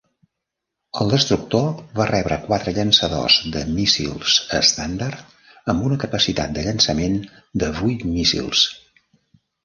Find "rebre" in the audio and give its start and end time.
2.11-2.37